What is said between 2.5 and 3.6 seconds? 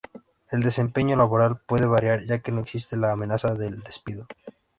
no existe la amenaza